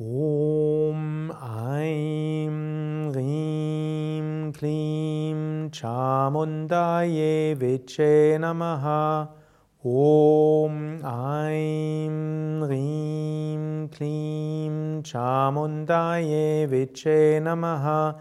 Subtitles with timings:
[0.00, 1.30] ॐ
[1.70, 8.86] ऐं ह्रीं क्लीं चामुण्डायै विचे नमः।
[9.86, 10.72] ॐ
[11.04, 18.14] ऐं ह्रीं क्लीं चामुण्डायै विचे नमः।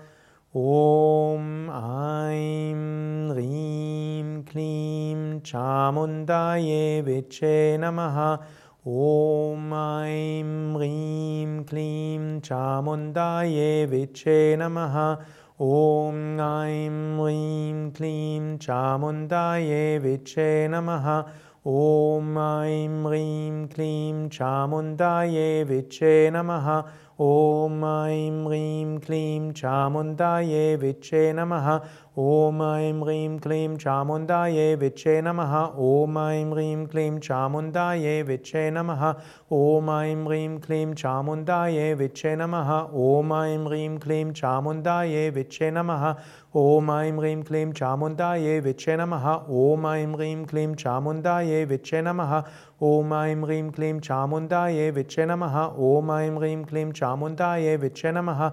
[0.56, 1.42] ॐ
[1.74, 8.38] ऐं ह्रीं क्लीं चामुण्डायै विचे नमः।
[8.88, 9.83] ॐ
[12.44, 14.96] चामुण्डायै विचे नमः।
[15.62, 21.08] ॐ ऐं ह्रीं क्लीं चामुण्डायै विचे नमः।
[21.68, 26.68] ॐ ऐं ह्रीं क्लीं चामुण्डायै विचे नमः
[27.22, 31.68] ॐ ऐं ह्रीं क्लीं चामुण्डायै विचे नमः।
[32.20, 35.54] ॐ ऐं ह्रीं क्लीं चामुण्डायै विचे नमः।
[35.90, 39.04] ॐ ऐं ह्रीं क्लीं चामुण्डायै विचे नमः।
[39.52, 46.10] ॐ ऐं ह्रीं क्लीं चामुण्डायै विचे नमः। ॐ ऐं ह्रीं क्लीं चामुण्डायै विचे नमः।
[46.64, 49.30] ॐ ऐं ह्रीं क्लीं चामुण्डायै विचे नमः।
[49.62, 52.36] ॐ ऐं ह्रीं क्लीं चामुण्डायै विचे नमः।
[52.84, 55.56] ॐ ऐं ह्रीं क्लीं चामुण्डायै विचे नमः।
[55.92, 58.44] ॐ ऐं ह्रीं क्लीं चामुण्डायै विचे नमः।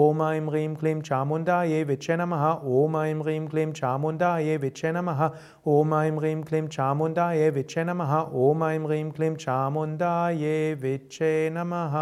[0.00, 2.46] ॐ ऐं ह्रीं क्लीं चामुण्डायै विचे नमः।
[2.78, 5.28] ॐ ऐं ह्रीं क्लीं चामुण्डायै विचे नमः।
[5.76, 11.96] ॐ ऐं ह्रीं क्लीं चामुण्डायै विचे नमः। ॐ ऐं ह्रीं क्लीं चामुण्डायै विचे नमः।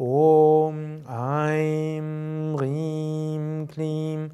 [0.00, 0.78] ॐ
[1.18, 4.28] ऐं ह्रीं क्लीं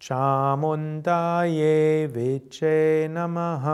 [0.00, 2.78] चामुण्डायै विचे
[3.10, 3.66] नमः